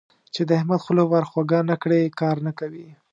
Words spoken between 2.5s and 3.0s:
کوي.